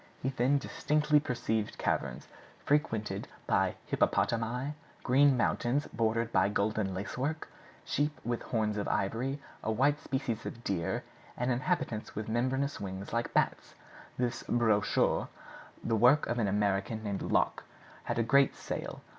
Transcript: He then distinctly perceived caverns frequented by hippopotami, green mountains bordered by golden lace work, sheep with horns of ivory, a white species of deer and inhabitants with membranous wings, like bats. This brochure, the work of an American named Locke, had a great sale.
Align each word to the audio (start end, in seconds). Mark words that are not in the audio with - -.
He 0.23 0.29
then 0.29 0.57
distinctly 0.57 1.19
perceived 1.19 1.77
caverns 1.77 2.27
frequented 2.65 3.27
by 3.45 3.75
hippopotami, 3.85 4.73
green 5.03 5.37
mountains 5.37 5.85
bordered 5.93 6.31
by 6.31 6.49
golden 6.49 6.95
lace 6.95 7.19
work, 7.19 7.47
sheep 7.85 8.19
with 8.25 8.41
horns 8.41 8.77
of 8.77 8.87
ivory, 8.87 9.39
a 9.63 9.71
white 9.71 9.99
species 9.99 10.43
of 10.47 10.63
deer 10.63 11.03
and 11.37 11.51
inhabitants 11.51 12.15
with 12.15 12.29
membranous 12.29 12.79
wings, 12.79 13.13
like 13.13 13.31
bats. 13.31 13.75
This 14.17 14.41
brochure, 14.49 15.27
the 15.83 15.95
work 15.95 16.25
of 16.25 16.39
an 16.39 16.47
American 16.47 17.03
named 17.03 17.21
Locke, 17.21 17.63
had 18.05 18.17
a 18.17 18.23
great 18.23 18.55
sale. 18.55 19.01